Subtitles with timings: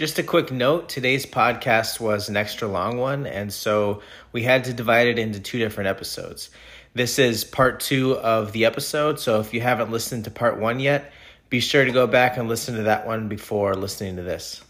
[0.00, 4.00] Just a quick note today's podcast was an extra long one, and so
[4.32, 6.48] we had to divide it into two different episodes.
[6.94, 10.80] This is part two of the episode, so if you haven't listened to part one
[10.80, 11.12] yet,
[11.50, 14.62] be sure to go back and listen to that one before listening to this.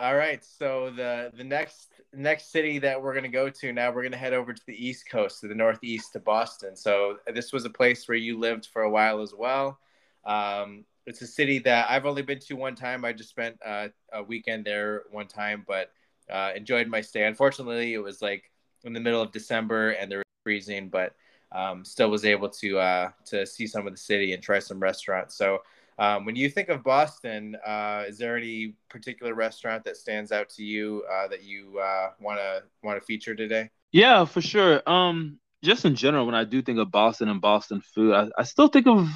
[0.00, 3.90] All right, so the the next next city that we're going to go to now,
[3.90, 6.74] we're going to head over to the East Coast, to the Northeast, to Boston.
[6.74, 9.78] So this was a place where you lived for a while as well.
[10.24, 13.04] Um, it's a city that I've only been to one time.
[13.04, 15.92] I just spent uh, a weekend there one time, but
[16.30, 17.26] uh, enjoyed my stay.
[17.26, 18.50] Unfortunately, it was like
[18.84, 21.14] in the middle of December and there was freezing, but
[21.52, 24.80] um, still was able to uh, to see some of the city and try some
[24.80, 25.34] restaurants.
[25.36, 25.58] So
[26.00, 30.48] um, when you think of Boston, uh, is there any particular restaurant that stands out
[30.50, 31.74] to you uh, that you
[32.20, 33.70] want to want to feature today?
[33.92, 34.82] Yeah, for sure.
[34.88, 38.44] Um, just in general, when I do think of Boston and Boston food, I, I
[38.44, 39.08] still think of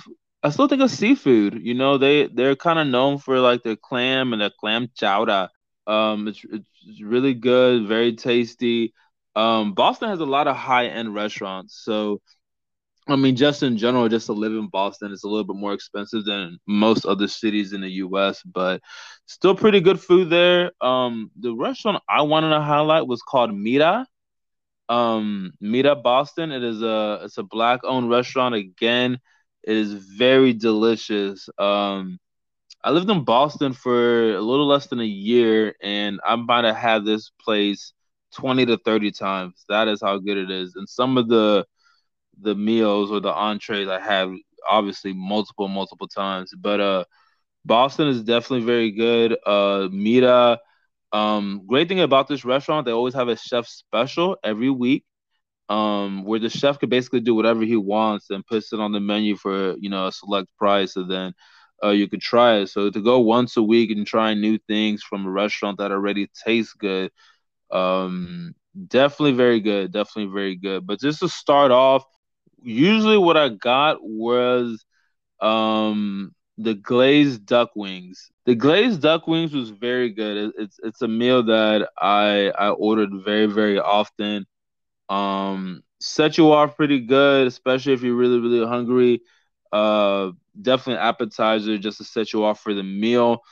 [0.43, 1.59] I still think of seafood.
[1.63, 5.49] You know, they they're kind of known for like their clam and their clam chowder.
[5.87, 8.93] Um, it's it's really good, very tasty.
[9.35, 12.21] Um, Boston has a lot of high end restaurants, so
[13.07, 15.75] I mean, just in general, just to live in Boston is a little bit more
[15.75, 18.81] expensive than most other cities in the U.S., but
[19.27, 20.73] still pretty good food there.
[20.81, 24.07] Um, the restaurant I wanted to highlight was called Mira.
[24.89, 26.51] Um, Mira Boston.
[26.51, 28.55] It is a it's a black owned restaurant.
[28.55, 29.19] Again,
[29.63, 31.49] it is very delicious.
[31.59, 32.19] Um,
[32.83, 36.77] I lived in Boston for a little less than a year, and I might have
[36.77, 37.93] had this place
[38.35, 39.65] twenty to thirty times.
[39.69, 40.75] That is how good it is.
[40.77, 41.67] And some of the
[42.41, 44.33] the meals or the entrees I have
[44.69, 46.53] obviously multiple multiple times.
[46.57, 47.05] But uh,
[47.65, 49.37] Boston is definitely very good.
[49.47, 50.59] Uh, Mira.
[51.13, 55.05] Um, great thing about this restaurant, they always have a chef special every week.
[55.69, 59.01] Um, where the chef could basically do whatever he wants and puts it on the
[59.01, 61.33] menu for you know a select price, and then
[61.83, 62.69] uh, you could try it.
[62.69, 66.29] So to go once a week and try new things from a restaurant that already
[66.45, 67.11] tastes good,
[67.71, 68.55] um,
[68.89, 70.87] definitely very good, definitely very good.
[70.87, 72.05] But just to start off,
[72.65, 74.85] usually what I got was
[75.41, 78.31] um the glazed duck wings.
[78.47, 80.53] The glazed duck wings was very good.
[80.59, 84.47] It's it's a meal that I I ordered very very often.
[85.09, 89.23] Um, set you off pretty good, especially if you're really really hungry.
[89.73, 93.43] Uh, definitely appetizer just to set you off for the meal.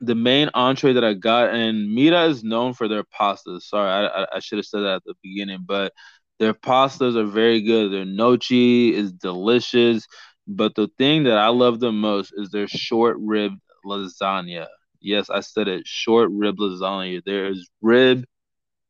[0.00, 3.62] The main entree that I got, and Mira is known for their pastas.
[3.62, 5.92] Sorry, I, I, I should have said that at the beginning, but
[6.38, 7.92] their pastas are very good.
[7.92, 10.06] Their gnocchi is delicious.
[10.46, 13.52] But the thing that I love the most is their short rib
[13.84, 14.66] lasagna.
[15.00, 15.86] Yes, I said it.
[15.86, 17.22] Short rib lasagna.
[17.24, 18.24] There is rib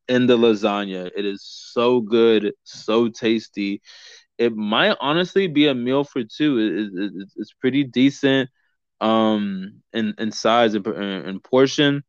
[0.09, 1.11] in the lasagna.
[1.17, 3.83] It is so good, so tasty.
[4.39, 6.59] It might honestly be a meal for two.
[6.59, 8.51] It, it, it, it's pretty decent
[9.01, 12.03] um in, in size and, in portion.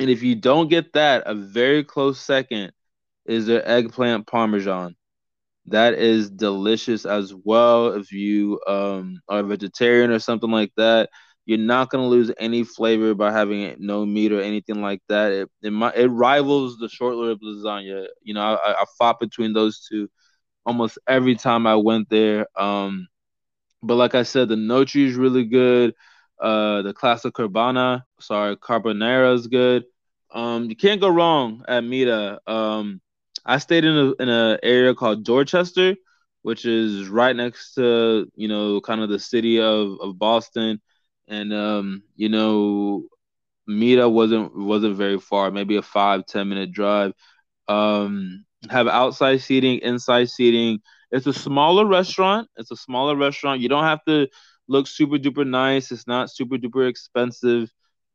[0.00, 2.72] And if you don't get that, a very close second
[3.28, 4.96] is their eggplant parmesan.
[5.66, 7.88] That is delicious as well.
[7.92, 11.10] If you um, are vegetarian or something like that,
[11.46, 15.32] you're not gonna lose any flavor by having no meat or anything like that.
[15.32, 18.06] It it, it rivals the short rib lasagna.
[18.22, 20.08] You know, I, I fought between those two
[20.66, 22.46] almost every time I went there.
[22.60, 23.08] Um,
[23.82, 25.94] but like I said, the gnocchi is really good.
[26.40, 29.84] Uh, the classic carbona, sorry, carbonara is good.
[30.32, 32.40] Um, you can't go wrong at Mira.
[32.46, 33.00] Um,
[33.44, 35.96] I stayed in a in an area called Dorchester,
[36.42, 40.80] which is right next to you know kind of the city of of Boston,
[41.28, 43.04] and um, you know,
[43.66, 47.12] Mira wasn't wasn't very far, maybe a five ten minute drive.
[47.68, 50.80] Um, have outside seating, inside seating.
[51.10, 52.48] It's a smaller restaurant.
[52.56, 53.60] It's a smaller restaurant.
[53.60, 54.28] You don't have to
[54.68, 55.92] look super duper nice.
[55.92, 57.70] It's not super duper expensive.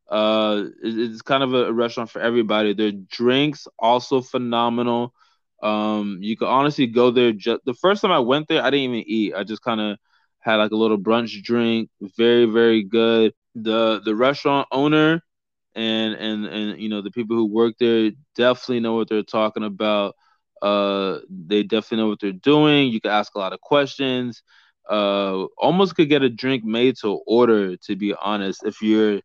[0.08, 2.74] Uh, it's kind of a restaurant for everybody.
[2.74, 5.14] Their drinks also phenomenal.
[5.62, 7.32] Um, you could honestly go there.
[7.32, 9.34] Just the first time I went there, I didn't even eat.
[9.34, 9.98] I just kind of
[10.40, 11.90] had like a little brunch drink.
[12.16, 13.32] Very, very good.
[13.54, 15.22] The the restaurant owner
[15.74, 19.64] and and and you know the people who work there definitely know what they're talking
[19.64, 20.14] about.
[20.62, 22.88] Uh, they definitely know what they're doing.
[22.88, 24.42] You can ask a lot of questions.
[24.88, 27.76] Uh, almost could get a drink made to order.
[27.76, 29.20] To be honest, if you're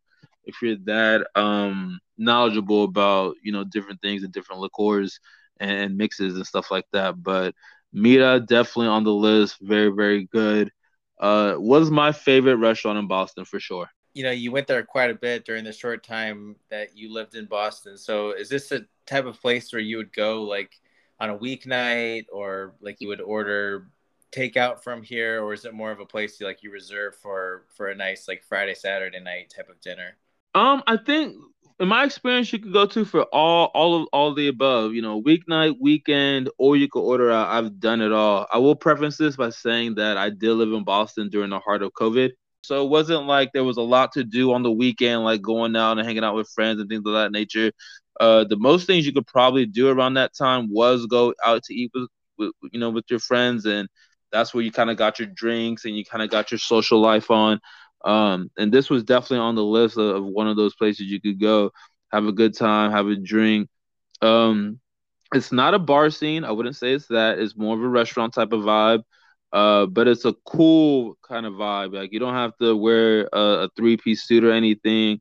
[0.45, 5.19] if you're that um knowledgeable about you know different things and different liqueurs
[5.59, 7.21] and mixes and stuff like that.
[7.21, 7.53] But
[7.93, 9.57] Mira definitely on the list.
[9.61, 10.71] Very, very good.
[11.19, 13.89] Uh, was my favorite restaurant in Boston for sure.
[14.13, 17.35] You know, you went there quite a bit during the short time that you lived
[17.35, 17.97] in Boston.
[17.97, 20.79] So, is this a type of place where you would go like
[21.19, 23.87] on a weeknight, or like you would order
[24.31, 27.65] takeout from here, or is it more of a place you like you reserve for
[27.75, 30.15] for a nice like Friday Saturday night type of dinner?
[30.59, 31.37] Um, I think
[31.79, 34.93] in my experience, you could go to for all all of all of the above.
[34.93, 37.47] You know, weeknight, weekend, or you could order out.
[37.47, 38.45] I've done it all.
[38.51, 41.81] I will preface this by saying that I did live in Boston during the heart
[41.81, 45.23] of COVID, so it wasn't like there was a lot to do on the weekend,
[45.23, 47.71] like going out and hanging out with friends and things of that nature.
[48.19, 51.73] Uh, the most things you could probably do around that time was go out to
[51.73, 53.87] eat with, with you know, with your friends, and
[54.33, 56.99] that's where you kind of got your drinks and you kind of got your social
[56.99, 57.61] life on.
[58.05, 61.19] Um, and this was definitely on the list of, of, one of those places you
[61.19, 61.71] could go,
[62.11, 63.69] have a good time, have a drink.
[64.21, 64.79] Um,
[65.33, 66.43] it's not a bar scene.
[66.43, 67.39] I wouldn't say it's that.
[67.39, 69.03] It's more of a restaurant type of vibe.
[69.51, 71.93] Uh, but it's a cool kind of vibe.
[71.93, 75.19] Like you don't have to wear a, a three piece suit or anything.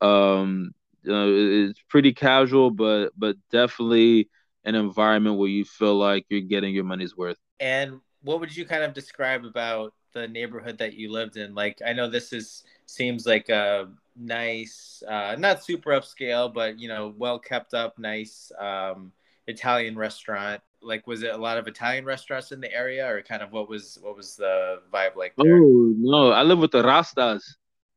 [0.00, 0.72] Um,
[1.02, 1.32] you know,
[1.70, 4.28] it's pretty casual, but but definitely
[4.64, 7.38] an environment where you feel like you're getting your money's worth.
[7.60, 11.54] And what would you kind of describe about the neighborhood that you lived in?
[11.54, 16.88] Like, I know this is seems like a nice, uh, not super upscale, but you
[16.88, 19.12] know, well kept up, nice um,
[19.46, 20.60] Italian restaurant.
[20.80, 23.68] Like, was it a lot of Italian restaurants in the area, or kind of what
[23.68, 25.58] was what was the vibe like there?
[25.58, 27.42] Oh no, I live with the Rastas.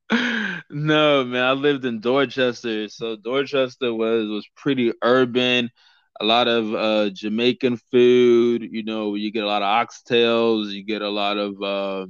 [0.69, 5.71] no man, I lived in Dorchester, so Dorchester was was pretty urban
[6.19, 8.63] a lot of uh, Jamaican food.
[8.71, 12.07] You know, you get a lot of oxtails, you get a lot of uh,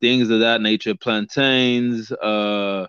[0.00, 2.86] things of that nature, plantains, uh,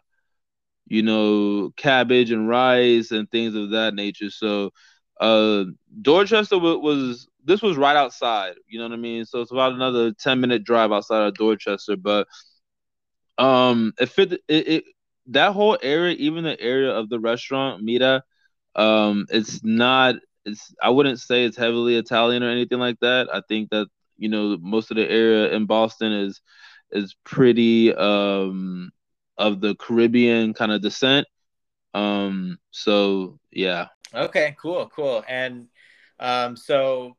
[0.88, 4.30] you know, cabbage and rice and things of that nature.
[4.30, 4.72] So,
[5.20, 5.66] uh,
[6.02, 8.54] Dorchester was, was this was right outside.
[8.68, 9.26] You know what I mean?
[9.26, 12.28] So it's about another ten minute drive outside of Dorchester, but
[13.38, 14.84] um, it fit it, it
[15.28, 18.24] that whole area, even the area of the restaurant, Mira,
[18.76, 20.16] um, it's not
[20.50, 23.30] it's I wouldn't say it's heavily Italian or anything like that.
[23.34, 23.88] I think that
[24.18, 26.42] you know most of the area in Boston is
[26.92, 28.92] is pretty um
[29.38, 31.28] of the Caribbean kind of descent.
[31.94, 33.88] Um so yeah.
[34.14, 35.24] Okay, cool, cool.
[35.28, 35.68] And
[36.20, 37.16] um so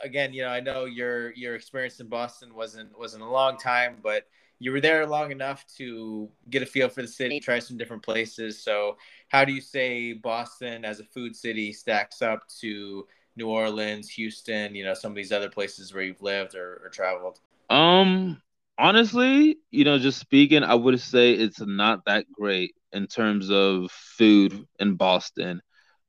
[0.00, 3.98] again, you know, I know your your experience in Boston wasn't wasn't a long time,
[4.02, 4.24] but
[4.58, 8.02] you were there long enough to get a feel for the city, try some different
[8.02, 8.62] places.
[8.62, 8.96] So,
[9.28, 13.06] how do you say Boston as a food city stacks up to
[13.36, 16.88] New Orleans, Houston, you know, some of these other places where you've lived or, or
[16.88, 17.40] traveled?
[17.68, 18.40] Um,
[18.78, 23.90] honestly, you know, just speaking, I would say it's not that great in terms of
[23.90, 25.60] food in Boston.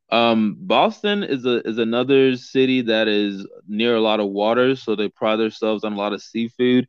[0.09, 4.95] Um, Boston is a is another city that is near a lot of water, so
[4.95, 6.88] they pride themselves on a lot of seafood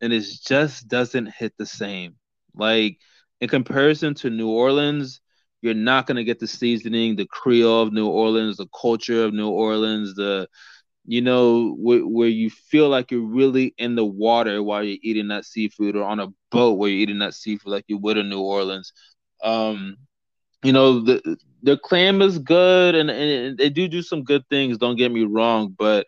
[0.00, 2.16] and it just doesn't hit the same.
[2.54, 2.98] Like
[3.40, 5.20] in comparison to New Orleans,
[5.62, 9.48] you're not gonna get the seasoning, the Creole of New Orleans, the culture of New
[9.50, 10.48] Orleans, the
[11.06, 15.28] you know where, where you feel like you're really in the water while you're eating
[15.28, 18.28] that seafood, or on a boat where you're eating that seafood like you would in
[18.30, 18.92] New Orleans.
[19.42, 19.96] Um,
[20.64, 24.78] you know the the clam is good, and, and they do do some good things.
[24.78, 26.06] Don't get me wrong, but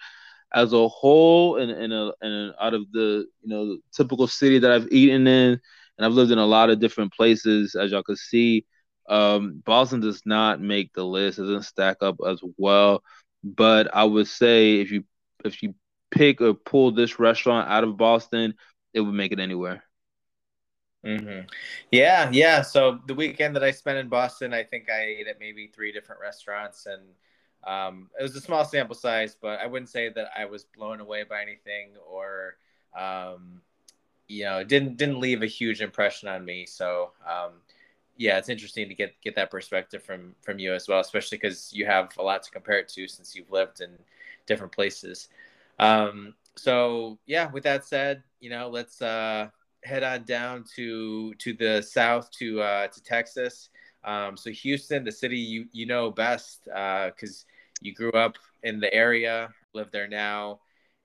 [0.55, 4.71] as a whole and in a and out of the you know typical city that
[4.71, 5.61] I've eaten in
[5.99, 8.65] and I've lived in a lot of different places as y'all can see
[9.09, 13.03] um, Boston does not make the list it doesn't stack up as well
[13.43, 15.05] but I would say if you
[15.45, 15.75] if you
[16.11, 18.55] pick or pull this restaurant out of Boston
[18.93, 19.83] it would make it anywhere
[21.05, 21.41] mm-hmm.
[21.91, 25.41] yeah yeah so the weekend that I spent in Boston I think I ate at
[25.41, 27.03] maybe three different restaurants and
[27.65, 31.01] um, it was a small sample size, but I wouldn't say that I was blown
[31.01, 32.57] away by anything or,
[32.99, 33.63] um,
[34.27, 36.67] you know, it didn't didn't leave a huge impression on me.
[36.67, 37.53] So, um,
[38.17, 41.73] yeah, it's interesting to get get that perspective from from you as well, especially because
[41.73, 43.91] you have a lot to compare it to since you've lived in
[44.47, 45.29] different places.
[45.79, 49.51] Um, so, yeah, with that said, you know, let's uh,
[49.85, 53.69] head on down to to the south to uh, to Texas.
[54.05, 58.81] Um, so Houston, the city you you know best, because uh, you grew up in
[58.81, 60.61] the area, live there now,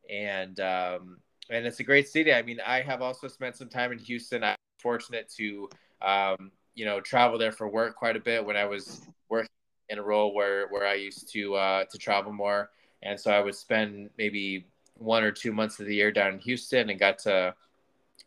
[0.10, 1.18] and um,
[1.50, 2.34] and it's a great city.
[2.34, 4.44] I mean, I have also spent some time in Houston.
[4.44, 5.70] I'm fortunate to
[6.02, 9.50] um, you know travel there for work quite a bit when I was working
[9.90, 12.72] in a role where where I used to uh, to travel more,
[13.04, 16.40] and so I would spend maybe one or two months of the year down in
[16.40, 17.54] Houston and got to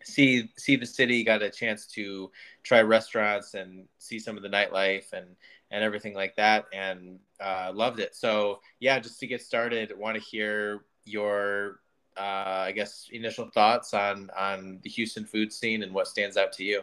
[0.04, 2.30] see see the city got a chance to
[2.62, 5.26] try restaurants and see some of the nightlife and
[5.70, 8.14] and everything like that and uh, loved it.
[8.14, 11.80] So yeah just to get started want to hear your
[12.16, 16.52] uh, i guess initial thoughts on on the houston food scene and what stands out
[16.52, 16.82] to you.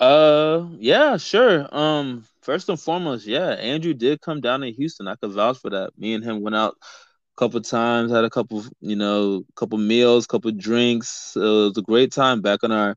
[0.00, 1.68] Uh yeah sure.
[1.70, 5.06] Um first and foremost yeah andrew did come down to houston.
[5.08, 5.90] I could vouch for that.
[5.96, 6.76] Me and him went out
[7.36, 11.32] couple times, had a couple, you know, couple meals, couple drinks.
[11.36, 12.96] it was a great time back in our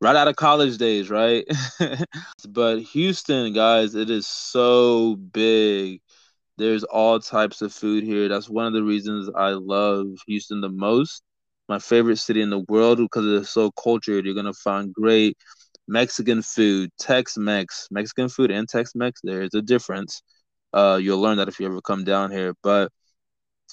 [0.00, 1.46] right out of college days, right?
[2.48, 6.00] but Houston, guys, it is so big.
[6.58, 8.28] There's all types of food here.
[8.28, 11.22] That's one of the reasons I love Houston the most.
[11.68, 14.26] My favorite city in the world because it's so cultured.
[14.26, 15.36] You're gonna find great
[15.88, 19.20] Mexican food, Tex-Mex, Mexican food and Tex-Mex.
[19.22, 20.22] There is a difference.
[20.72, 22.54] Uh, you'll learn that if you ever come down here.
[22.62, 22.90] But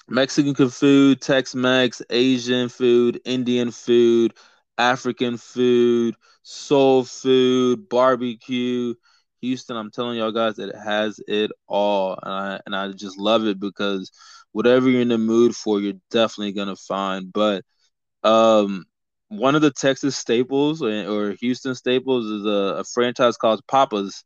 [0.09, 4.33] Mexican food, Tex-Mex, Asian food, Indian food,
[4.77, 8.95] African food, soul food, barbecue.
[9.41, 13.45] Houston, I'm telling y'all guys, it has it all, and I and I just love
[13.45, 14.11] it because
[14.51, 17.31] whatever you're in the mood for, you're definitely gonna find.
[17.31, 17.63] But
[18.23, 18.85] um,
[19.29, 24.23] one of the Texas staples or, Houston staples is a, a, franchise called Pappas,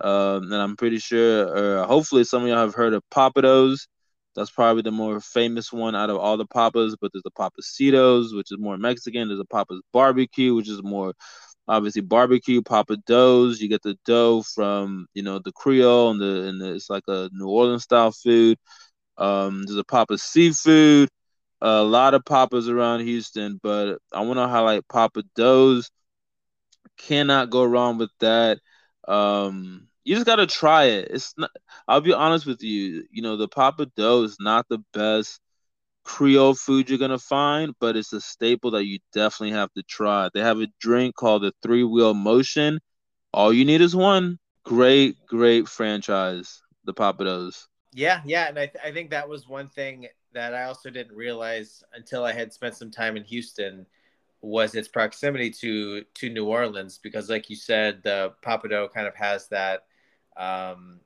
[0.00, 3.78] um, and I'm pretty sure, or hopefully, some of y'all have heard of Pappadeaux.
[4.34, 6.96] That's probably the more famous one out of all the Pappas.
[7.00, 9.28] But there's the Pappasitos, which is more Mexican.
[9.28, 11.14] There's a Pappas Barbecue, which is more
[11.68, 12.62] obviously barbecue.
[12.62, 16.90] Pappadeaux, you get the dough from you know the Creole, and the and the, it's
[16.90, 18.58] like a New Orleans style food.
[19.18, 21.08] Um, there's a Pappas Seafood.
[21.60, 25.84] A lot of Pappas around Houston, but I want to highlight Pappadeaux.
[26.98, 28.58] Cannot go wrong with that.
[29.06, 31.08] Um, you just gotta try it.
[31.10, 31.50] It's not.
[31.88, 33.04] I'll be honest with you.
[33.10, 35.40] You know, the Pappadeaux is not the best
[36.04, 40.30] Creole food you're gonna find, but it's a staple that you definitely have to try.
[40.34, 42.80] They have a drink called the Three Wheel Motion.
[43.34, 44.38] All you need is one.
[44.64, 47.54] Great, great franchise, the Pappadeaux.
[47.92, 51.14] Yeah, yeah, and I, th- I think that was one thing that I also didn't
[51.14, 53.86] realize until I had spent some time in Houston
[54.40, 59.14] was its proximity to to New Orleans because, like you said, the Pappadeaux kind of
[59.16, 59.84] has that
[60.36, 61.00] um,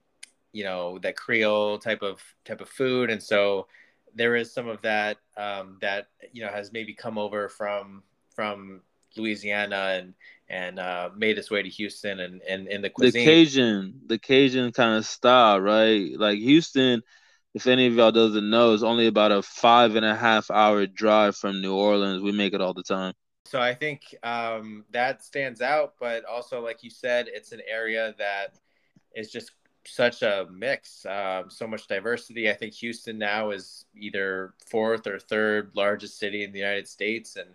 [0.52, 3.66] you know that Creole type of type of food, and so
[4.14, 8.02] there is some of that um, that you know has maybe come over from
[8.34, 8.80] from
[9.16, 10.14] Louisiana and
[10.48, 13.24] and uh, made its way to Houston and and in the cuisine.
[13.24, 16.10] The Cajun, the Cajun kind of style, right?
[16.18, 17.02] Like Houston,
[17.54, 20.86] if any of y'all doesn't know, is only about a five and a half hour
[20.86, 22.22] drive from New Orleans.
[22.22, 23.14] We make it all the time.
[23.46, 28.14] So I think um, that stands out, but also, like you said, it's an area
[28.18, 28.58] that
[29.16, 29.52] is just
[29.84, 32.50] such a mix, um, so much diversity.
[32.50, 37.36] I think Houston now is either fourth or third largest city in the United States,
[37.36, 37.48] and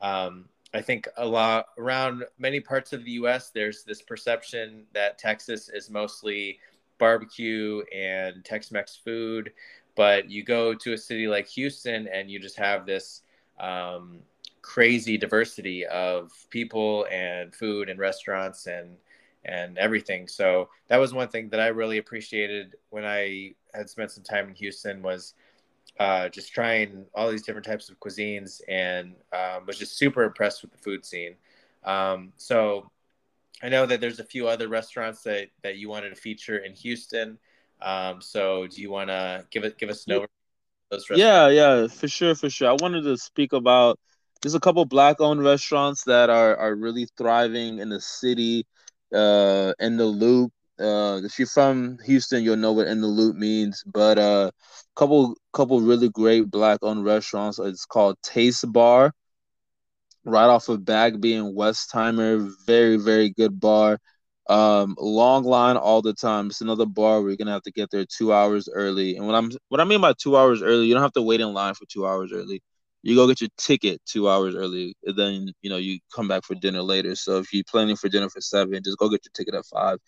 [0.00, 3.50] um, I think a lot around many parts of the U.S.
[3.50, 6.58] There's this perception that Texas is mostly
[6.98, 9.52] barbecue and Tex-Mex food,
[9.94, 13.22] but you go to a city like Houston and you just have this
[13.60, 14.18] um,
[14.62, 18.96] crazy diversity of people and food and restaurants and
[19.44, 20.28] and everything.
[20.28, 24.48] So that was one thing that I really appreciated when I had spent some time
[24.48, 25.34] in Houston was
[25.98, 30.62] uh, just trying all these different types of cuisines and um, was just super impressed
[30.62, 31.34] with the food scene.
[31.84, 32.90] Um, so
[33.62, 36.74] I know that there's a few other restaurants that, that you wanted to feature in
[36.74, 37.38] Houston.
[37.80, 40.26] Um, so do you want to give it give us an overview?
[40.90, 42.68] Those yeah, yeah, for sure, for sure.
[42.68, 43.98] I wanted to speak about
[44.42, 48.66] there's a couple black owned restaurants that are are really thriving in the city
[49.14, 50.52] uh, in the loop.
[50.80, 53.82] Uh, if you're from Houston, you'll know what in the loop means.
[53.86, 54.50] But uh,
[54.96, 57.58] couple couple really great black owned restaurants.
[57.58, 59.12] It's called Taste Bar,
[60.24, 62.50] right off of Bagby and Westheimer.
[62.66, 63.98] Very very good bar.
[64.48, 66.48] Um, long line all the time.
[66.48, 69.16] It's another bar where you're gonna have to get there two hours early.
[69.16, 71.40] And what I'm what I mean by two hours early, you don't have to wait
[71.40, 72.62] in line for two hours early
[73.04, 76.44] you go get your ticket two hours early, and then you know you come back
[76.44, 77.16] for dinner later.
[77.16, 79.98] So if you're planning for dinner for seven, just go get your ticket at five.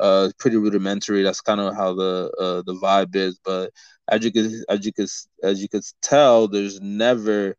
[0.00, 1.22] Uh, pretty rudimentary.
[1.22, 3.38] That's kind of how the uh, the vibe is.
[3.44, 3.70] But
[4.10, 5.08] as you could as you could
[5.42, 7.56] as you could tell, there's never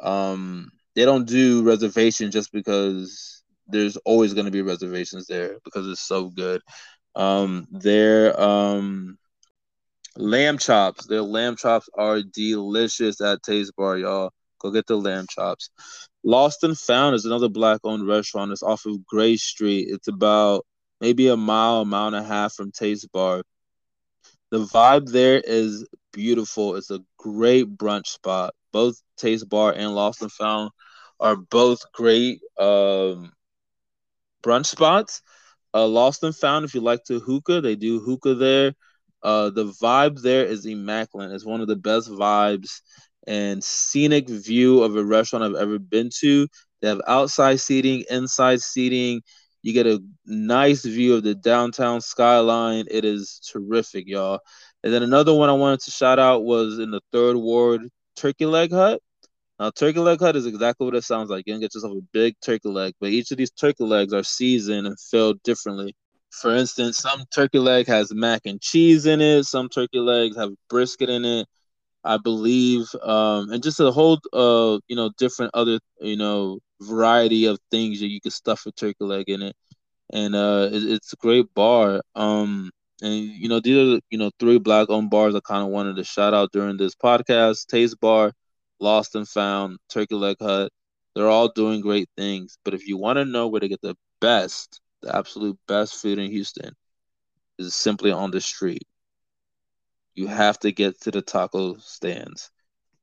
[0.00, 5.86] um they don't do reservation just because there's always going to be reservations there because
[5.88, 6.62] it's so good.
[7.16, 9.18] Um, they're um
[10.18, 11.06] Lamb chops.
[11.06, 14.32] Their lamb chops are delicious at Taste Bar, y'all.
[14.58, 15.70] Go get the lamb chops.
[16.24, 18.50] Lost and Found is another black owned restaurant.
[18.50, 19.86] It's off of Gray Street.
[19.88, 20.66] It's about
[21.00, 23.42] maybe a mile, a mile and a half from Taste Bar.
[24.50, 26.74] The vibe there is beautiful.
[26.74, 28.54] It's a great brunch spot.
[28.72, 30.72] Both Taste Bar and Lost and Found
[31.20, 33.30] are both great um,
[34.42, 35.22] brunch spots.
[35.72, 38.74] Uh, Lost and Found, if you like to hookah, they do hookah there.
[39.22, 41.32] Uh, the vibe there is immaculate.
[41.32, 42.80] It's one of the best vibes
[43.26, 46.46] and scenic view of a restaurant I've ever been to.
[46.80, 49.22] They have outside seating, inside seating.
[49.62, 52.86] You get a nice view of the downtown skyline.
[52.90, 54.40] It is terrific, y'all.
[54.82, 57.82] And then another one I wanted to shout out was in the third ward
[58.16, 59.00] turkey leg hut.
[59.58, 61.44] Now, turkey leg hut is exactly what it sounds like.
[61.46, 64.22] You can get yourself a big turkey leg, but each of these turkey legs are
[64.22, 65.94] seasoned and filled differently.
[66.30, 69.44] For instance, some turkey leg has mac and cheese in it.
[69.44, 71.46] Some turkey legs have brisket in it.
[72.04, 77.46] I believe, um, and just a whole, uh, you know, different other, you know, variety
[77.46, 79.56] of things that you can stuff a turkey leg in it,
[80.12, 82.02] and uh, it, it's a great bar.
[82.14, 82.70] Um,
[83.02, 86.04] and you know, these are you know three black-owned bars I kind of wanted to
[86.04, 88.32] shout out during this podcast: Taste Bar,
[88.80, 90.70] Lost and Found, Turkey Leg Hut.
[91.14, 92.58] They're all doing great things.
[92.64, 96.18] But if you want to know where to get the best, the absolute best food
[96.18, 96.74] in Houston,
[97.58, 98.86] is simply on the street
[100.14, 102.50] you have to get to the taco stands.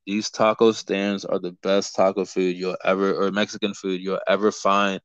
[0.06, 4.52] These taco stands are the best taco food you'll ever or Mexican food you'll ever
[4.52, 5.00] find.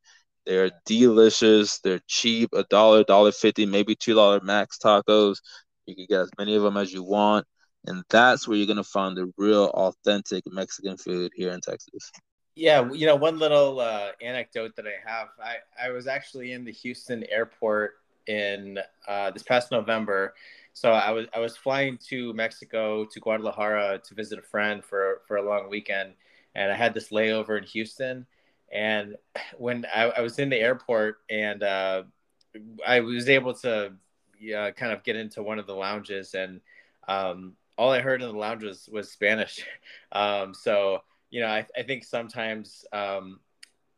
[0.45, 1.79] They're delicious.
[1.79, 5.37] They're cheap, a dollar, dollar fifty, maybe two dollar max tacos.
[5.85, 7.47] You can get as many of them as you want,
[7.85, 12.11] and that's where you're gonna find the real, authentic Mexican food here in Texas.
[12.55, 15.29] Yeah, you know, one little uh, anecdote that I have.
[15.41, 15.55] I
[15.87, 17.93] I was actually in the Houston airport
[18.27, 18.77] in
[19.07, 20.33] uh, this past November,
[20.73, 25.21] so I was I was flying to Mexico to Guadalajara to visit a friend for
[25.27, 26.13] for a long weekend,
[26.53, 28.25] and I had this layover in Houston.
[28.73, 29.15] And
[29.57, 32.03] when I, I was in the airport and uh,
[32.85, 33.93] I was able to
[34.39, 36.61] yeah, kind of get into one of the lounges, and
[37.07, 39.63] um, all I heard in the lounge was, was Spanish.
[40.13, 43.39] Um, so you know, I, I think sometimes um,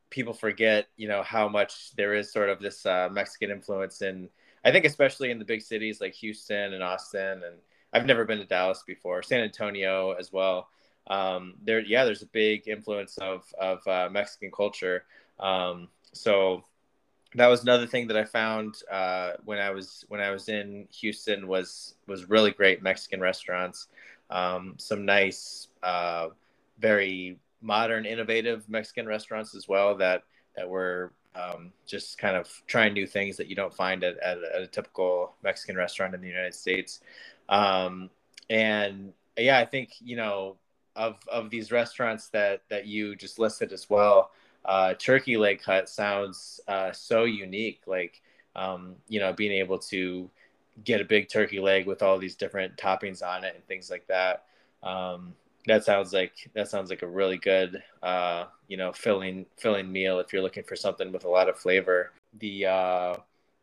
[0.09, 4.29] people forget, you know, how much there is sort of this uh, Mexican influence in
[4.65, 7.55] I think especially in the big cities like Houston and Austin, and
[7.91, 10.69] I've never been to Dallas before, San Antonio as well.
[11.07, 15.03] Um, there, yeah, there's a big influence of of uh, Mexican culture.
[15.39, 16.63] Um, so
[17.35, 20.87] that was another thing that I found uh, when I was when I was in
[20.91, 23.87] Houston was was really great Mexican restaurants,
[24.29, 26.29] um, some nice, uh,
[26.79, 30.23] very modern, innovative Mexican restaurants as well that
[30.55, 34.37] that were um, just kind of trying new things that you don't find at, at,
[34.43, 36.99] at a typical Mexican restaurant in the United States.
[37.49, 38.09] Um,
[38.49, 40.57] and yeah, I think, you know,
[40.95, 44.29] of, of these restaurants that, that you just listed as well,
[44.65, 47.81] uh, Turkey Leg Hut sounds uh, so unique.
[47.87, 48.21] Like,
[48.55, 50.29] um, you know, being able to
[50.83, 54.05] get a big turkey leg with all these different toppings on it and things like
[54.07, 54.45] that.
[54.83, 55.33] Um,
[55.67, 60.19] that sounds like that sounds like a really good uh, you know filling filling meal
[60.19, 62.11] if you're looking for something with a lot of flavor.
[62.39, 63.15] The uh,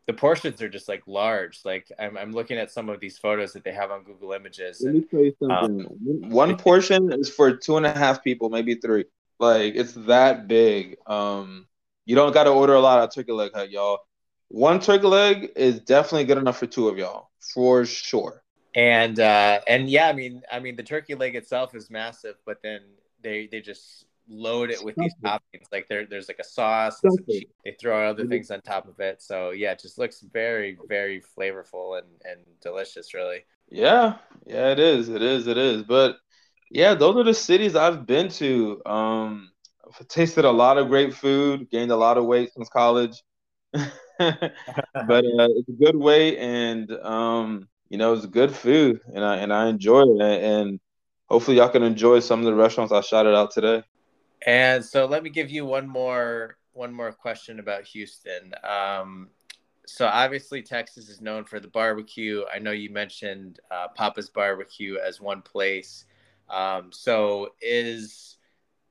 [0.07, 1.59] the portions are just like large.
[1.63, 4.81] Like I'm, I'm looking at some of these photos that they have on google images
[4.83, 5.85] let me tell you something.
[5.85, 9.05] um, one portion is for two and a half people maybe three.
[9.39, 10.97] Like it's that big.
[11.07, 11.67] Um
[12.05, 13.99] you don't got to order a lot of turkey leg hut y'all?
[14.47, 18.43] One turkey leg is definitely good enough for two of y'all for sure
[18.75, 22.61] and uh, and yeah, I mean, I mean, the turkey leg itself is massive, but
[22.63, 22.81] then
[23.21, 25.65] they they just load it with these toppings.
[25.71, 27.01] Like there, there's like a sauce.
[27.27, 29.21] They throw other things on top of it.
[29.21, 33.13] So yeah, it just looks very, very flavorful and and delicious.
[33.13, 33.45] Really.
[33.69, 35.09] Yeah, yeah, it is.
[35.09, 35.47] It is.
[35.47, 35.83] It is.
[35.83, 36.17] But
[36.69, 38.81] yeah, those are the cities I've been to.
[38.85, 39.51] Um,
[39.85, 43.21] I've tasted a lot of great food, gained a lot of weight since college.
[43.73, 44.47] but uh,
[44.97, 49.67] it's a good weight, and um, you know, it's good food, and I and I
[49.67, 50.79] enjoy it, and
[51.27, 53.83] hopefully y'all can enjoy some of the restaurants I shouted out today.
[54.47, 58.53] And so let me give you one more one more question about Houston.
[58.63, 59.27] Um,
[59.85, 62.43] so obviously Texas is known for the barbecue.
[62.51, 66.05] I know you mentioned uh, Pappas Barbecue as one place.
[66.49, 68.37] Um, so is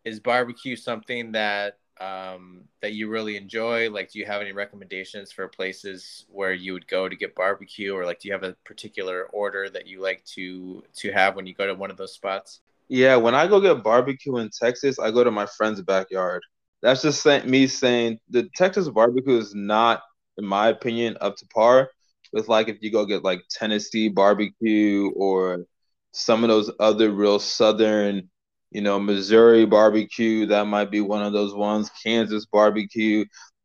[0.05, 3.91] is barbecue something that um, that you really enjoy?
[3.91, 7.95] Like, do you have any recommendations for places where you would go to get barbecue,
[7.95, 11.47] or like, do you have a particular order that you like to to have when
[11.47, 12.61] you go to one of those spots?
[12.89, 16.43] Yeah, when I go get barbecue in Texas, I go to my friend's backyard.
[16.83, 20.03] That's just me saying the Texas barbecue is not,
[20.39, 21.91] in my opinion, up to par
[22.33, 25.67] with like if you go get like Tennessee barbecue or
[26.13, 28.29] some of those other real southern
[28.71, 31.91] you know, Missouri barbecue, that might be one of those ones.
[32.03, 33.25] Kansas barbecue.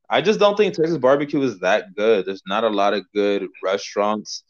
[0.09, 2.25] I just don't think Texas barbecue is that good.
[2.25, 4.43] There's not a lot of good restaurants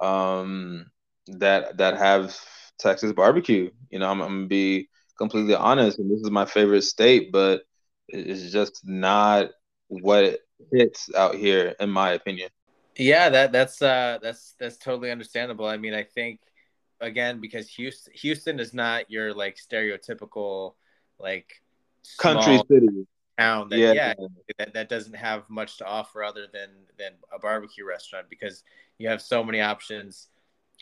[0.00, 0.86] um,
[1.28, 2.36] that that have
[2.78, 3.70] Texas barbecue.
[3.90, 4.88] You know, I'm, I'm gonna be
[5.18, 7.62] completely honest, and this is my favorite state, but
[8.08, 9.50] it's just not
[9.88, 10.40] what it
[10.72, 12.50] hits out here, in my opinion.
[12.96, 15.66] Yeah, that that's uh, that's that's totally understandable.
[15.66, 16.40] I mean, I think
[17.00, 20.74] again because Houston Houston is not your like stereotypical
[21.18, 21.62] like
[22.18, 23.06] country city
[23.38, 24.14] town that yeah, yeah
[24.58, 28.62] that, that doesn't have much to offer other than than a barbecue restaurant because
[28.98, 30.28] you have so many options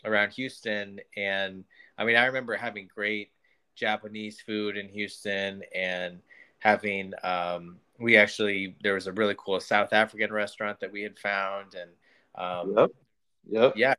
[0.05, 1.63] around Houston, and
[1.97, 3.31] I mean, I remember having great
[3.75, 6.19] Japanese food in Houston and
[6.59, 11.17] having um, we actually there was a really cool South African restaurant that we had
[11.17, 11.91] found and
[12.35, 12.89] um, yep.
[13.49, 13.73] Yep.
[13.75, 13.93] yeah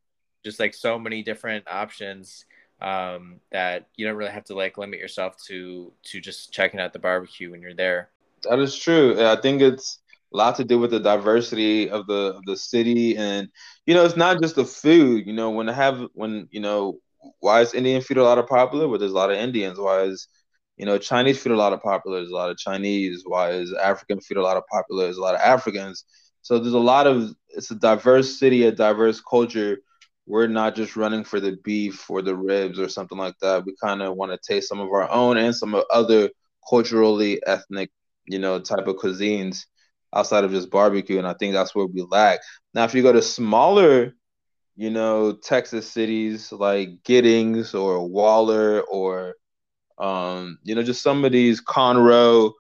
[0.45, 2.45] just like so many different options
[2.81, 6.93] um, that you don't really have to like limit yourself to to just checking out
[6.93, 8.11] the barbecue when you're there
[8.43, 10.01] that is true I think it's
[10.33, 13.49] a lot to do with the diversity of the of the city and
[13.87, 16.99] you know it's not just the food you know when I have when you know
[17.41, 18.89] why is Indian food a lot of popular?
[18.89, 19.79] Well, there's a lot of Indians.
[19.79, 20.29] Why is
[20.77, 22.19] you know Chinese food a lot of popular?
[22.19, 23.23] There's a lot of Chinese.
[23.25, 25.05] Why is African food a lot of popular?
[25.05, 26.05] There's a lot of Africans.
[26.43, 29.79] So there's a lot of it's a diverse city, a diverse culture.
[30.27, 33.65] We're not just running for the beef or the ribs or something like that.
[33.65, 36.31] We kind of want to taste some of our own and some of other
[36.69, 37.91] culturally ethnic,
[38.27, 39.67] you know, type of cuisines
[40.15, 41.19] outside of just barbecue.
[41.19, 42.41] And I think that's where we lack.
[42.73, 44.15] Now, if you go to smaller
[44.77, 49.35] you know, Texas cities like Giddings or Waller or,
[49.99, 52.53] um, you know, just some of these Conroe,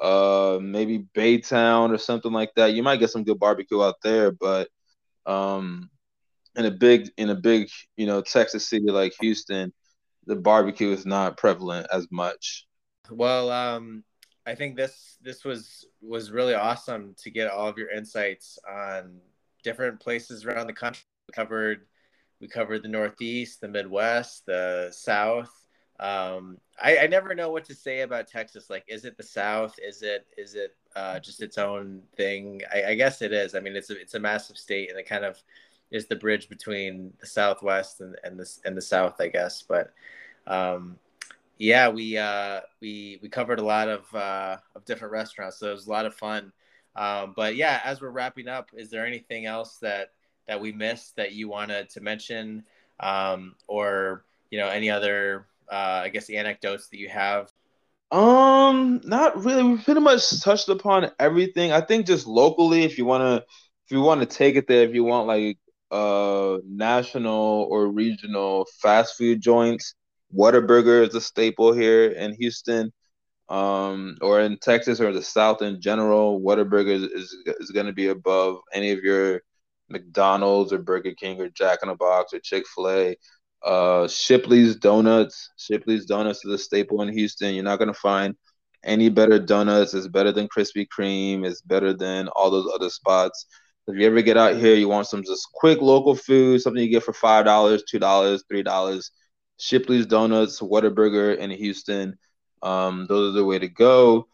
[0.00, 2.72] uh, maybe Baytown or something like that.
[2.72, 4.68] You might get some good barbecue out there, but
[5.26, 5.90] um,
[6.56, 9.72] in a big in a big you know Texas city like Houston,
[10.26, 12.66] the barbecue is not prevalent as much.
[13.10, 14.04] Well, um,
[14.46, 19.20] I think this this was was really awesome to get all of your insights on
[19.62, 21.86] different places around the country We covered
[22.40, 25.52] we covered the Northeast, the Midwest, the South.
[25.98, 28.70] Um, I, I, never know what to say about Texas.
[28.70, 29.78] Like, is it the South?
[29.86, 32.62] Is it is it uh, just its own thing?
[32.72, 33.54] I, I, guess it is.
[33.54, 35.42] I mean, it's a it's a massive state, and it kind of
[35.90, 39.62] is the bridge between the Southwest and, and the and the South, I guess.
[39.62, 39.92] But
[40.46, 40.98] um,
[41.58, 45.74] yeah, we uh, we we covered a lot of uh, of different restaurants, so it
[45.74, 46.52] was a lot of fun.
[46.96, 50.12] Um, but yeah, as we're wrapping up, is there anything else that
[50.48, 52.64] that we missed that you wanted to mention,
[52.98, 57.50] um, or you know any other uh, I guess anecdotes that you have?
[58.10, 59.62] Um, not really.
[59.62, 61.72] We pretty much touched upon everything.
[61.72, 63.44] I think just locally, if you wanna,
[63.84, 65.58] if you want to take it there, if you want like
[65.90, 69.94] uh national or regional fast food joints,
[70.36, 72.92] Whataburger is a staple here in Houston,
[73.48, 76.40] um, or in Texas or the South in general.
[76.40, 79.42] Whataburger is is, going to be above any of your
[79.88, 83.16] McDonald's or Burger King or Jack in the Box or Chick Fil A.
[83.64, 85.50] Uh, Shipley's Donuts.
[85.56, 87.54] Shipley's Donuts is a staple in Houston.
[87.54, 88.36] You're not gonna find
[88.84, 89.94] any better donuts.
[89.94, 91.44] It's better than Krispy Kreme.
[91.44, 93.46] It's better than all those other spots.
[93.90, 96.90] If you ever get out here, you want some just quick local food, something you
[96.90, 99.10] get for five dollars, two dollars, three dollars.
[99.58, 102.18] Shipley's Donuts, Whataburger in Houston.
[102.62, 104.26] Um, those are the way to go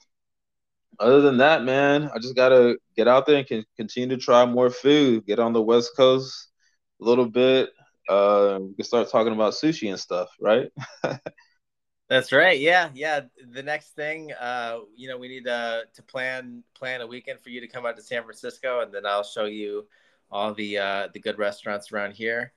[0.99, 4.45] other than that, man, I just gotta get out there and can continue to try
[4.47, 5.27] more food.
[5.27, 6.49] Get on the West Coast
[7.01, 7.71] a little bit.
[8.09, 10.71] Uh, we can start talking about sushi and stuff, right?
[12.09, 12.59] That's right.
[12.61, 13.23] Yeah, yeah.
[13.51, 17.51] The next thing, uh, you know, we need to to plan plan a weekend for
[17.51, 19.87] you to come out to San Francisco, and then I'll show you
[20.31, 22.53] all the uh, the good restaurants around here.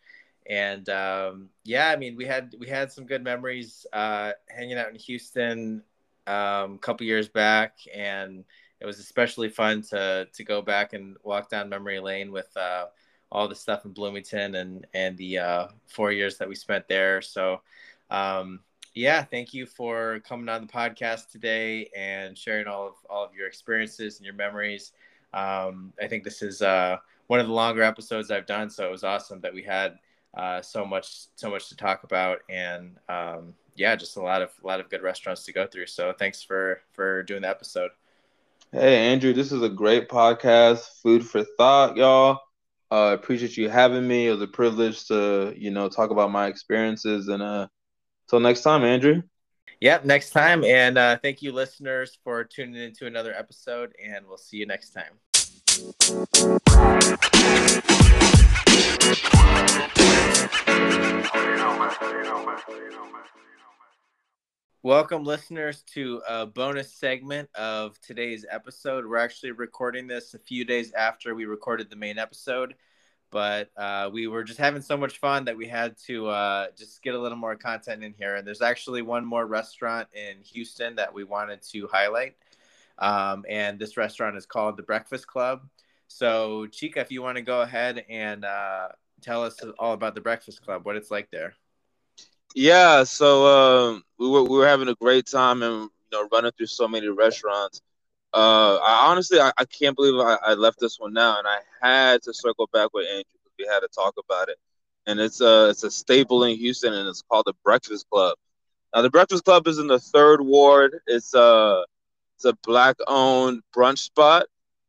[0.48, 4.90] And um, yeah, I mean, we had we had some good memories uh, hanging out
[4.90, 5.84] in Houston
[6.28, 8.44] um, a couple years back, and
[8.80, 12.86] it was especially fun to to go back and walk down memory lane with uh,
[13.32, 17.22] all the stuff in Bloomington and and the uh, four years that we spent there.
[17.24, 17.62] So,
[18.12, 18.60] um,
[18.94, 23.34] yeah, thank you for coming on the podcast today and sharing all of all of
[23.34, 24.92] your experiences and your memories.
[25.34, 26.98] Um, I think this is uh,
[27.28, 30.00] one of the longer episodes I've done, so it was awesome that we had
[30.36, 34.52] uh, so much so much to talk about and um, yeah, just a lot of
[34.64, 35.88] a lot of good restaurants to go through.
[35.88, 37.92] So thanks for for doing the episode.
[38.72, 42.40] Hey Andrew, this is a great podcast, food for thought, y'all.
[42.92, 44.28] I uh, appreciate you having me.
[44.28, 47.68] It was a privilege to you know talk about my experiences, and uh,
[48.30, 49.24] until next time, Andrew.
[49.82, 54.38] Yep, next time, and uh, thank you, listeners, for tuning into another episode, and we'll
[54.38, 55.14] see you next time.
[64.84, 69.08] Welcome, listeners, to a bonus segment of today's episode.
[69.08, 72.76] We're actually recording this a few days after we recorded the main episode,
[73.32, 77.02] but uh, we were just having so much fun that we had to uh, just
[77.04, 78.36] get a little more content in here.
[78.36, 82.36] And there's actually one more restaurant in Houston that we wanted to highlight.
[82.98, 85.62] Um, and this restaurant is called the Breakfast Club.
[86.08, 88.90] So, Chica, if you want to go ahead and uh,
[89.22, 91.54] tell us all about the Breakfast Club, what it's like there.
[92.56, 96.52] Yeah, so uh, we were we were having a great time and you know running
[96.58, 97.82] through so many restaurants.
[98.34, 101.60] Uh, I honestly I, I can't believe I, I left this one now, and I
[101.82, 104.58] had to circle back with Andrew because we had to talk about it.
[105.08, 108.36] and it's a it's a staple in Houston, and it's called the Breakfast Club.
[108.96, 111.00] Now, the Breakfast Club is in the third ward.
[111.08, 111.86] It's a
[112.38, 114.46] it's a black owned brunch spot.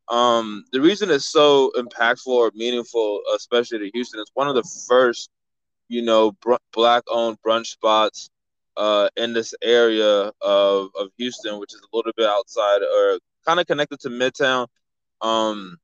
[0.08, 4.64] Um, the reason it's so impactful or meaningful, especially to Houston, it's one of the
[4.88, 5.30] first,
[5.88, 8.30] you know, br- black owned brunch spots
[8.76, 13.60] uh, in this area of, of Houston, which is a little bit outside or kind
[13.60, 14.66] of connected to Midtown.
[15.20, 15.78] Um,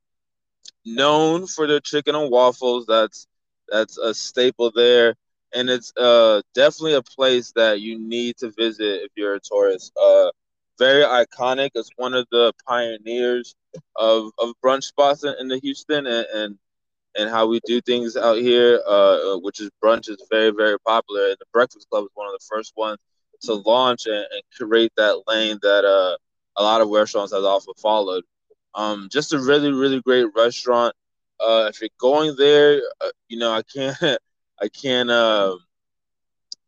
[0.84, 2.86] known for their chicken and waffles.
[2.86, 3.26] That's
[3.68, 5.14] that's a staple there,
[5.54, 9.92] and it's uh definitely a place that you need to visit if you're a tourist.
[10.00, 10.30] Uh,
[10.78, 11.70] very iconic.
[11.74, 13.54] It's one of the pioneers
[13.96, 16.58] of, of brunch spots in, in the Houston and, and
[17.18, 21.28] and how we do things out here, uh, which is brunch is very, very popular.
[21.28, 22.98] And the Breakfast Club is one of the first ones
[23.42, 26.16] to launch and, and create that lane that uh,
[26.56, 28.24] a lot of restaurants have also followed.
[28.74, 30.94] Um, just a really, really great restaurant.
[31.40, 33.96] Uh, if you're going there, uh, you know I can't,
[34.62, 35.56] I can't uh,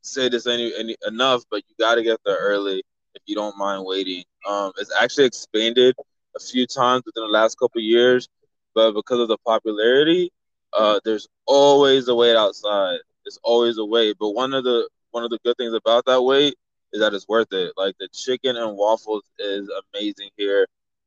[0.02, 2.82] say this any, any enough, but you got to get there early
[3.14, 4.24] if you don't mind waiting.
[4.48, 5.94] Um, it's actually expanded
[6.36, 8.28] a few times within the last couple years,
[8.74, 10.30] but because of the popularity,
[10.72, 12.98] uh, there's always a wait outside.
[13.24, 14.16] There's always a wait.
[14.18, 16.54] But one of the one of the good things about that wait
[16.92, 17.72] is that it's worth it.
[17.76, 20.66] Like the chicken and waffles is amazing here.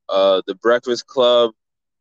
[0.10, 1.52] Uh, the Breakfast Club,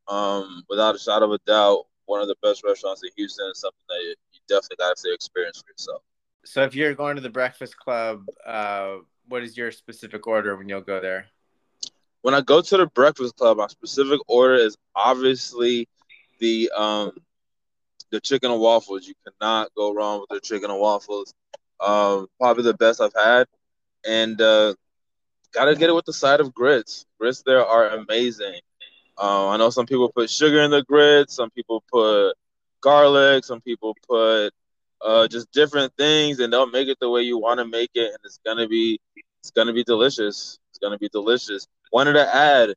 [0.09, 3.49] um, without a shadow of a doubt, one of the best restaurants in Houston.
[3.51, 6.03] Is something that you, you definitely got to experience for yourself.
[6.45, 8.97] So if you're going to the Breakfast Club, uh,
[9.29, 11.27] what is your specific order when you'll go there?
[12.23, 15.89] When I go to the Breakfast Club, my specific order is obviously
[16.41, 17.13] the um
[18.11, 19.07] the chicken and waffles.
[19.07, 21.33] You cannot go wrong with the chicken and waffles.
[21.81, 23.47] Um, probably the best I've had,
[24.07, 24.75] and uh,
[25.53, 27.07] gotta get it with the side of grits.
[27.21, 28.61] Grits there are amazing.
[29.21, 31.35] Uh, I know some people put sugar in the grits.
[31.35, 32.35] Some people put
[32.81, 33.45] garlic.
[33.45, 34.51] Some people put
[35.05, 38.09] uh, just different things, and they'll make it the way you want to make it,
[38.09, 39.01] and it's gonna be
[39.43, 40.59] it's gonna be delicious.
[40.71, 41.67] It's gonna be delicious.
[41.93, 42.75] Wanted to add,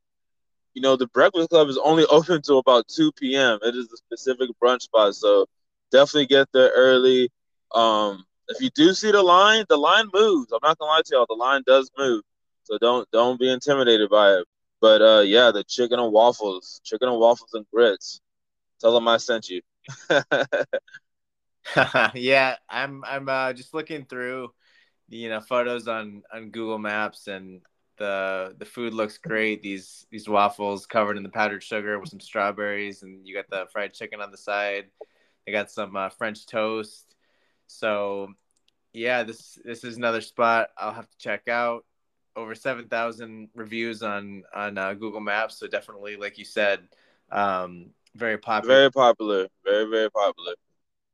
[0.74, 3.60] you know, the Breakfast Club is only open till about 2 p.m.
[3.64, 5.46] It is a specific brunch spot, so
[5.92, 7.30] definitely get there early.
[7.74, 10.52] Um, if you do see the line, the line moves.
[10.52, 12.24] I'm not gonna lie to y'all, the line does move,
[12.64, 14.46] so don't don't be intimidated by it.
[14.82, 18.20] But uh, yeah, the chicken and waffles, chicken and waffles and grits.
[18.82, 19.62] Tell them I sent you.
[22.14, 24.54] yeah, I'm I'm uh, just looking through,
[25.10, 27.62] you know, photos on on Google Maps, and
[27.98, 29.62] the the food looks great.
[29.62, 33.68] These these waffles covered in the powdered sugar with some strawberries, and you got the
[33.72, 34.86] fried chicken on the side.
[35.46, 37.13] They got some uh, French toast.
[37.78, 38.34] So,
[38.94, 41.86] yeah, this this is another spot I'll have to check out.
[42.36, 46.88] Over seven thousand reviews on on uh, Google Maps, so definitely, like you said,
[47.32, 48.76] um, very popular.
[48.76, 49.48] Very popular.
[49.64, 50.56] Very very popular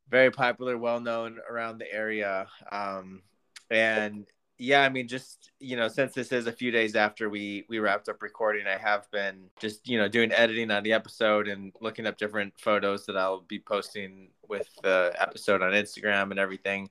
[0.10, 2.48] very popular, well known around the area.
[2.72, 3.22] Um,
[3.70, 4.26] and
[4.60, 7.80] yeah, I mean, just you know, since this is a few days after we we
[7.80, 11.72] wrapped up recording, I have been just you know doing editing on the episode and
[11.80, 16.90] looking up different photos that I'll be posting with the episode on Instagram and everything.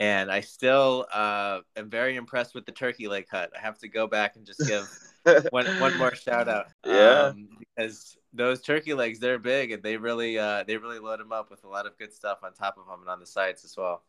[0.00, 3.50] And I still uh, am very impressed with the turkey leg hut.
[3.54, 4.88] I have to go back and just give
[5.50, 6.68] one one more shout out.
[6.86, 11.20] Yeah, um, because those turkey legs they're big and they really uh they really load
[11.20, 13.26] them up with a lot of good stuff on top of them and on the
[13.26, 14.02] sides as well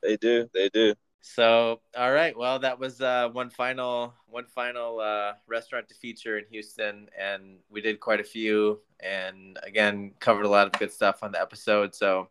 [0.00, 2.36] they do they do so all right.
[2.36, 7.58] Well that was uh one final one final uh restaurant to feature in houston and
[7.70, 11.40] we did quite a few and again covered a lot of good stuff on the
[11.40, 11.94] episode.
[11.94, 12.28] So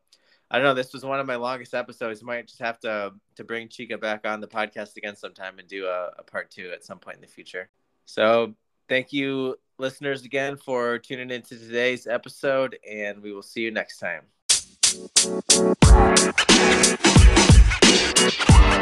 [0.50, 0.74] i don't know.
[0.74, 2.24] This was one of my longest episodes.
[2.24, 5.86] Might just have to to bring chica back on the podcast again sometime and do
[5.86, 7.70] a, a part two at some point in the future.
[8.06, 8.54] So
[8.88, 14.00] thank you listeners again for tuning into today's episode, and we will see you next
[14.00, 14.24] time.